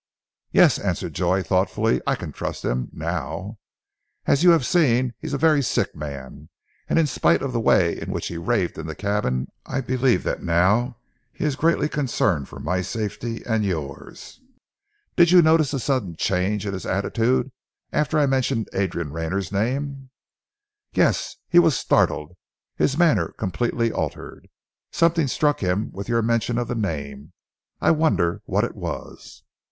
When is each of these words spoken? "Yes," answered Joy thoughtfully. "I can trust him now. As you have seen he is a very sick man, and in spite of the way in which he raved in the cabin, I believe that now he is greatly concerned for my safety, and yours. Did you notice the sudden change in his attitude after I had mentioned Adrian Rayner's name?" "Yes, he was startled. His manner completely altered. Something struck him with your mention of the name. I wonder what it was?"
"Yes," 0.51 0.79
answered 0.79 1.13
Joy 1.13 1.43
thoughtfully. 1.43 2.01
"I 2.07 2.15
can 2.15 2.31
trust 2.31 2.65
him 2.65 2.89
now. 2.91 3.59
As 4.25 4.43
you 4.43 4.49
have 4.49 4.65
seen 4.65 5.13
he 5.19 5.27
is 5.27 5.33
a 5.35 5.37
very 5.37 5.61
sick 5.61 5.95
man, 5.95 6.49
and 6.89 6.97
in 6.97 7.05
spite 7.05 7.43
of 7.43 7.53
the 7.53 7.59
way 7.59 8.01
in 8.01 8.09
which 8.11 8.25
he 8.25 8.35
raved 8.37 8.79
in 8.79 8.87
the 8.87 8.95
cabin, 8.95 9.51
I 9.63 9.79
believe 9.79 10.23
that 10.23 10.41
now 10.41 10.97
he 11.31 11.45
is 11.45 11.55
greatly 11.55 11.87
concerned 11.87 12.49
for 12.49 12.59
my 12.59 12.81
safety, 12.81 13.43
and 13.45 13.63
yours. 13.63 14.41
Did 15.15 15.29
you 15.29 15.43
notice 15.43 15.69
the 15.69 15.79
sudden 15.79 16.15
change 16.15 16.65
in 16.65 16.73
his 16.73 16.87
attitude 16.87 17.51
after 17.93 18.17
I 18.17 18.21
had 18.21 18.31
mentioned 18.31 18.69
Adrian 18.73 19.11
Rayner's 19.13 19.51
name?" 19.51 20.09
"Yes, 20.93 21.35
he 21.47 21.59
was 21.59 21.77
startled. 21.77 22.31
His 22.75 22.97
manner 22.97 23.27
completely 23.37 23.91
altered. 23.91 24.47
Something 24.91 25.27
struck 25.27 25.59
him 25.59 25.91
with 25.91 26.09
your 26.09 26.23
mention 26.23 26.57
of 26.57 26.67
the 26.69 26.73
name. 26.73 27.33
I 27.79 27.91
wonder 27.91 28.41
what 28.45 28.63
it 28.63 28.75
was?" 28.75 29.43